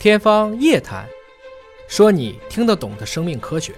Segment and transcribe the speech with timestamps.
[0.00, 1.04] 天方夜谭，
[1.88, 3.74] 说你听得懂的生命科学。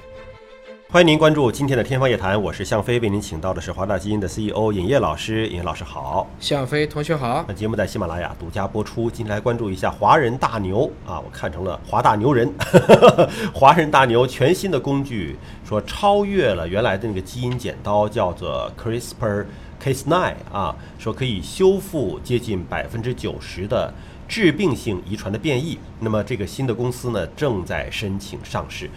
[0.91, 5.47] 欢迎您关注今天的《天方夜谭》，我是向飞，为您请到的是华大基因的 CEO 尹烨老师。
[5.47, 7.43] 尹烨老师好，向飞同学好。
[7.49, 9.11] 本节目在喜马拉雅独家播出。
[9.11, 12.53] 今天来关注一下华人大牛啊，我看成了华大牛人，
[13.55, 23.91] 华人大牛全新的工具，说超越了原来的那个基因剪刀，叫做 CRISPR-Cas9 啊，说可以修复接近百分之九十的
[24.31, 25.77] 致病性遗传的变异。
[25.99, 28.89] 那么这个新的公司呢，正在申请上市。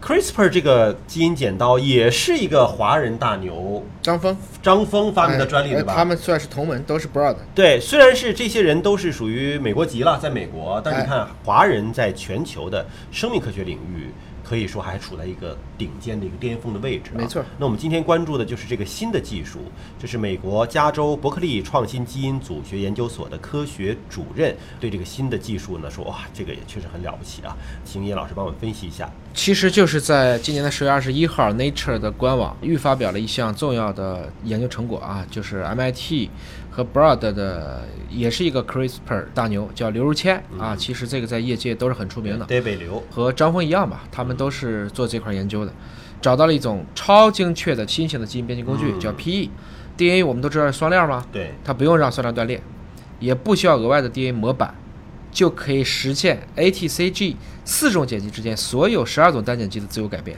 [0.00, 5.94] CRISPR 这个基因剪刀也是一个华人大牛张峰张峰发明的专利，哎对吧？
[5.96, 7.34] 他们算是同门，都是 Broad。
[7.52, 14.12] 对，虽然是这些人都是属于美国籍了，在美国，但是你哎看华人在全球的生命科学领域，
[14.48, 17.18] 可以说还处在一个顶尖的一个巅峰的位置、啊。
[17.18, 19.58] 没错那我们今天关注的就是这个新的技术，
[19.98, 29.10] 这是美国加州伯克利创新基因组学研究所的科学主任对这个新的技术呢说，哇，这个也确实很了不起啊，请叶老师帮我们分析一下。
[29.34, 36.28] 其实就是在今年的十月二十一号，Nature 的官网预发表了一项重要的研究成果啊，就是 MIT
[36.70, 40.74] 和 Broad 的，也是一个 CRISPR 大牛，叫刘如谦啊。
[40.76, 45.72] 其实这个在业界都是很出名的，David 刘，和张峰一样吧，他们都是做这块研究的，
[46.22, 49.50] 找到了一种超精确的新型的基因编辑工具，嗯叫 PE。
[49.98, 51.26] DNA 我们都知道是双链吗？
[51.32, 52.62] 对，它不用让双链断裂，
[53.18, 54.72] 也不需要额外的 DNA 模板，
[55.32, 60.36] 就可以实现 ATCG 四种碱基之间所有十二种单碱基的自由改变。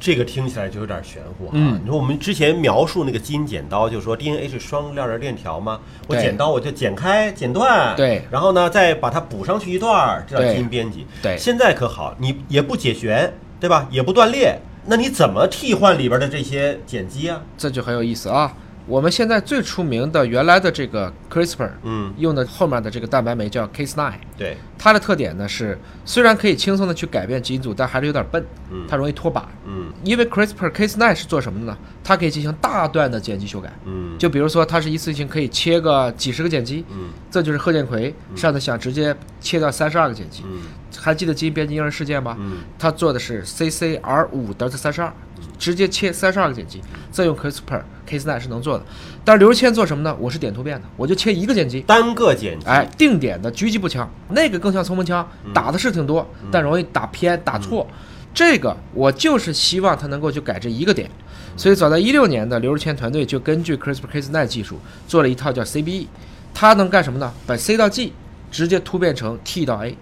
[0.00, 1.50] 这个听起来就有点玄乎啊。
[1.52, 5.78] 嗯你说我们之前描述那个基因剪刀，就是说 DNA 是双链的链条吗？
[6.06, 11.06] 我剪刀我就剪开、剪断，对然后呢再把它补上去一段儿，这叫基因编辑。
[11.22, 13.32] 对现在可好，你也不解旋，
[13.62, 13.86] 对吧？
[13.92, 17.40] 也不断裂，那你怎么替换里边的这些碱基啊？
[17.56, 18.52] 这就很有意思啊。
[18.86, 28.84] 我们现在最出名的原来的这个 CRISPR 嗯，用的后面的这个蛋白酶叫 Cas9，对，它的特点呢是虽然可以轻松的去改变基因组，但还是有点笨，嗯。
[28.88, 29.42] 它容易脱靶。
[29.64, 29.92] 嗯。
[30.04, 31.78] 因为 CRISPR Cas9 是做什么的呢？
[32.02, 33.72] 它可以进行大段的碱基修改。
[33.84, 37.10] 嗯，就比如说，它是一次性可以切个几十个碱基，嗯。
[37.30, 40.42] 这就是贺建奎上次想直接切掉三十二个碱基。
[40.44, 40.60] 嗯。
[40.98, 42.36] 还记得基因编辑婴儿事件吗？
[42.40, 42.58] 嗯。
[42.78, 45.12] 他做的是 CCR 五德尔塔三十二，
[45.58, 48.84] 直接切三十二个碱基，再用 CRISPR Cas9 是能做的。
[49.24, 50.16] 但是刘志谦做什么呢？
[50.18, 57.86] 我是点突变的，我就切一个碱基，单个碱基，哎，定点的狙击步枪，那个更像冲锋枪，打的是挺多，但容易打偏打错。
[58.34, 61.10] 这个我就是希望它能够去改这一个点，
[61.56, 66.06] 所以早在一六年的刘志谦团队就根据 CRISPR-Cas9 技术做了一套叫 CBE，
[66.54, 67.32] 它能干什么呢？
[67.46, 68.14] 把 C 到 G
[68.50, 69.96] 直接突变成 T 到 A，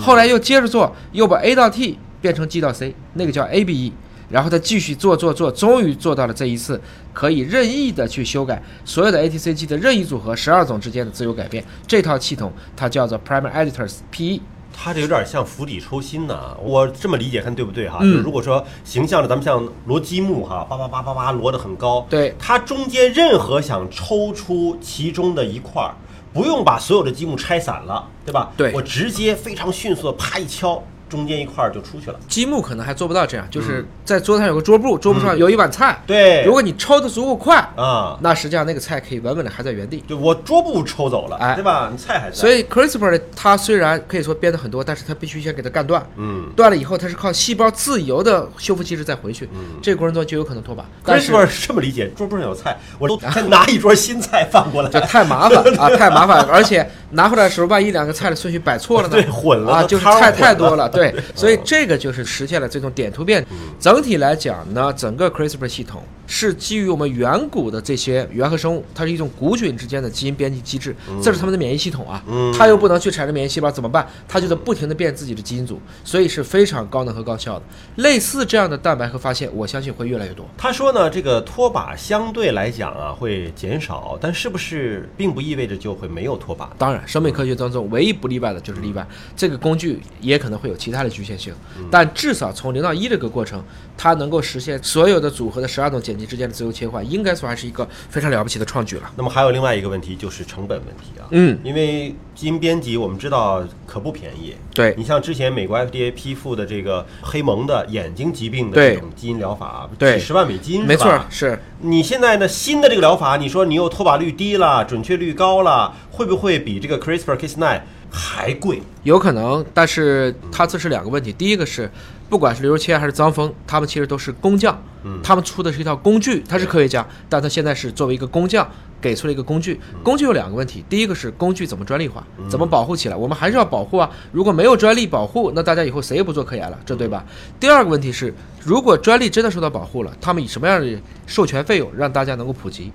[0.00, 3.92] 后来又接着做，又把 A 到 T 变成 G 到 C，那个叫 ABE。
[4.30, 6.80] 然后他继续做做做，终于做到了这一次
[7.12, 11.64] 可以任意的去修改所有的 ATCG 的任意组合十二种之间的自由改变。
[11.86, 14.40] 这套系统它叫做 Primer Editors PE。
[14.80, 17.98] 它这有点像釜底抽薪呐、我这么理解，看对不对哈？
[18.00, 25.96] 嗯就如果说形象的，咱们像摞积木哈，叭叭叭叭叭摞得很高，对它中间任何想抽出其中的一块儿，
[26.32, 28.52] 不用把所有的积木拆散了，对吧？
[28.56, 32.18] 对我直接非常迅速的啪一敲，中间一块儿就出去了。
[32.28, 36.00] 积木可能还做不到这样，就是在桌子上有个桌布，桌布上有一碗菜。
[36.06, 40.02] 对，如果你抽的足够快，啊，那实际上那个菜可以稳稳的还在原地。
[40.06, 41.88] 对我桌布抽走了，哎对吧？
[41.90, 46.04] 你菜还在，所以 CRISPR 它虽然可以说编的很多，但是它必须先给它干断。
[46.16, 46.50] 嗯。
[46.56, 50.80] 断了以后，它是靠细胞自由的修复机制再回去，嗯这个过程中就有可能脱靶。
[51.04, 59.14] 但是 CRISPR 是这么理解，桌布上有菜，我都先拿一桌新菜放过来，就太麻烦 啊，太麻烦，而且拿回来的时候，万一两个菜的顺序摆错了呢？
[59.14, 63.42] 对混了啊，就是菜太多了，对，所以这个就是实现了这种点突变。
[63.50, 74.04] 嗯整体来讲呢，整个 CRISPR 系统是基于我们远古的这些原核生物，它是一种古菌之间的基因编辑机制，这是他们的免疫系统啊，嗯它又不能去产生免疫细胞怎么办？
[74.26, 77.64] 它就在不停的变自己的基因组，所以是非常高能和高效的。
[77.96, 80.44] 类似这样的蛋白和发现，我相信会越来越多。
[80.56, 86.66] 他说呢，这个脱靶相对来讲啊会减少，但是不是并不意味着就会没有脱靶？
[86.76, 89.06] 当然，生命科学当中唯一不例外的就是例外。
[89.36, 91.52] 这个工具也可能会有其他的局限性，
[91.90, 93.62] 但至少从零到一这个过程，
[93.94, 99.10] 它能够实现所有的组合的十二种剪辑之间的自由切换，应该说还是一个非常了不起的创举了。
[99.16, 104.54] 那么还有另外一个问题就是成本问题啊，嗯，因为基因编辑我们知道可不便宜。
[104.72, 104.94] 对。
[104.96, 110.14] 你像之前美国 FDA 批复的这个黑蒙的眼睛疾病的这种基因疗法，对。
[110.14, 111.60] 几十万美金，没错是。
[111.80, 118.82] 你现在呢新的这个疗法，你说你又脱靶率低了，准确率高了，会不会比这个 CRISPR-Cas9 还贵？
[119.02, 121.90] 有可能，但是它这是两个问题，第一个是
[122.28, 128.68] 不管是刘若谦还是张峰，他们其实都是工匠，嗯他们出的是一套工具，他是科学家，但他现在是作为一个工匠。
[129.00, 134.10] 给出了一个工具，嗯工具有两个问题，第一个是工具怎么专利化，怎么保护起来，我们还是要保护啊。
[134.32, 137.24] 如果没有专利保护，那大家以后谁也不做科研了，这对吧？
[137.60, 138.34] 第二个问题是，
[138.64, 142.90] 如果专利真的受到保护了，他们以什么样的授权费用让大家能够普及？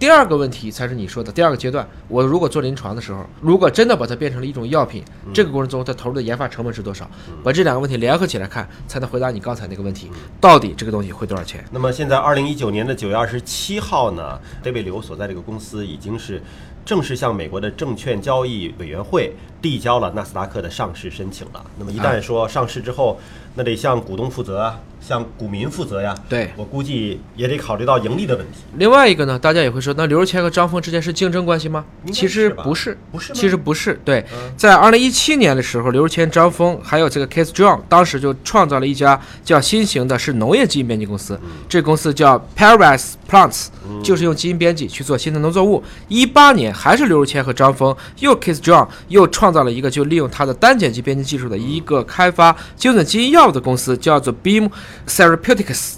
[0.00, 1.86] 第二个问题才是你说的第二个阶段。
[2.08, 7.06] 我如果做临床的时候，如果真的把它变成了一种药品，这个过程中它投入的研发成本是多少？
[7.44, 10.10] 把这两个问题联合起来看，才能回答你刚才那个问题：
[10.40, 11.62] 到底这个东西会多少钱？
[11.70, 16.42] 那么现在二零一九年的九月二十七号呢，David 刘所在这个公司已经是
[16.82, 21.64] 正式向美国的证券交易委员会递交了纳斯达克的上市申请了。
[21.78, 23.18] 那么一旦说上市之后，
[23.54, 26.14] 那得向股东负责啊，向股民负责呀。
[26.28, 28.58] 对我估计也得考虑到盈利的问题。
[28.76, 31.84] 另外一个呢，大家也会说，那刘若谦和张峰之间是竞争关系吗？
[32.12, 34.00] 其实不是，不是其实不是。
[34.04, 43.66] 对嗯，在二零一七年的时候，刘若谦、张峰还有这个 Case John，当时就创造了一家叫新型的是农业基因编辑公司，嗯这公司叫 Paradise Plants，
[44.02, 45.82] 就是用基因编辑去做新的农作物。
[46.08, 54.70] 一八年还是刘若谦和张峰又 Case John 又创创造了一个就利用它的单碱基编辑技术的一个开发精准基因药物的公司，叫做 Beam
[55.08, 55.94] Therapeutics。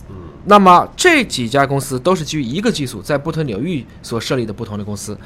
[0.46, 5.16] 那么这几家公司都是基于一个技术，在不同领域所设立的不同的公司。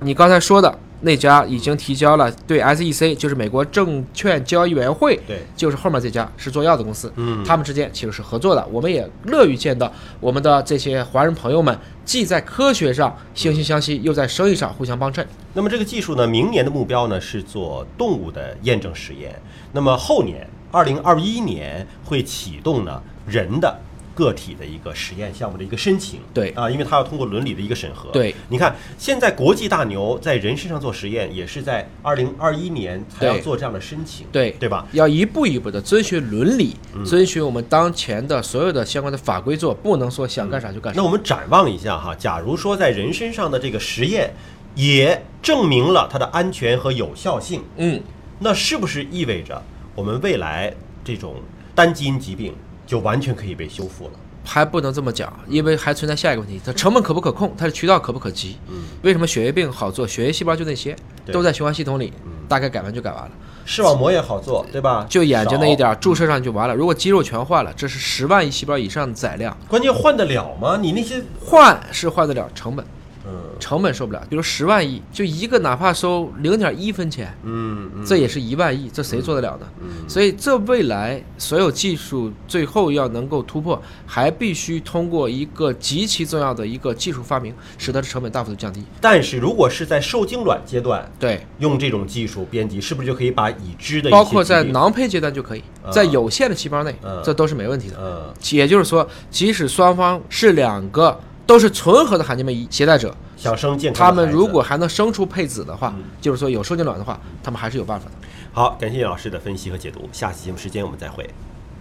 [0.00, 8.66] 你刚才说的那家已经提交了对 SEC，就是美国证券交易委员会，对，就是后面这家是做药的公司，嗯他们之间其实是合作的。
[8.72, 15.26] 我们也乐于见到我们的这些华人朋友们，既在科学上惺惺相惜，又在生意上互相帮衬。
[15.52, 19.38] 那么这个技术呢，明年的目标呢是做动物的验证实验。
[19.72, 23.78] 那么后年，二零二一年会启动呢人的
[24.16, 26.18] 个体的一个实验项目的一个申请。
[26.34, 28.10] 对啊，因为它要通过伦理的一个审核。
[28.10, 34.26] 对，你看现在国际大牛在人身上做实验，也是在二零二一年才要做这样的申请。
[34.32, 34.84] 对对吧？
[34.92, 36.74] 要一步一步的遵循伦理，
[37.04, 40.98] 遵循我们当前的所有的相关的法规做，不能说想干啥就干啥。
[40.98, 44.32] 那我们展望一下哈，假如说在人身上的这个实验
[44.74, 48.00] 也证明了它的安全和有效性，嗯，
[48.38, 49.62] 那是不是意味着
[49.94, 50.72] 我们未来
[51.04, 51.36] 这种
[51.74, 52.54] 单基因疾病
[52.86, 54.12] 就完全可以被修复了？
[54.44, 57.52] 还不能这么讲，因为还存在下一个问题：它成本可不可控？
[57.58, 58.56] 它的渠道可不可及？
[58.68, 60.06] 嗯，为什么血液病好做？
[60.06, 60.94] 血液细胞就那些，
[61.32, 62.12] 都在循环系统里，
[62.48, 63.30] 大概改完就改完了。
[63.64, 65.04] 视网膜也好做，对吧？
[65.10, 66.74] 就眼睛那一点，儿注射上就完了。
[66.76, 70.78] 如果肌肉全换了，这是十万亿细胞以上的载量，关键换得了吗？
[70.80, 72.86] 你那些，换是换得了，成本
[73.26, 74.22] 嗯成本受不了。
[74.28, 79.66] 比如十万亿，就一个哪怕收零点一分钱，嗯嗯，这也是一万亿，这谁做得了呢？
[79.80, 88.84] 嗯所以这未来所有技术最后要能够突破，还必须通过一个极其重要的一个技术发明，使得这成本大幅度降低。
[89.00, 97.96] 但是如果是在受精卵阶段对，用这种技术编辑，是不是就可以把已知的包括在囊胚阶段就可以，啊在有限的细胞内嗯，这都是没问题的。
[97.98, 108.12] 嗯也就是说，即使双方是两个都是纯合的罕见病携带者，想生健康他们如果还能生出配子的话嗯，就是说有受精卵的话，他们还是有办法的。
[108.52, 111.28] 好，感谢老师的分析和解读，下期节目时间我们再会。